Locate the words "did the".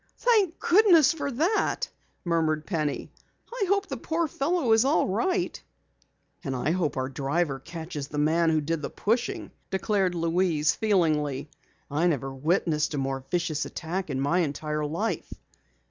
8.61-8.89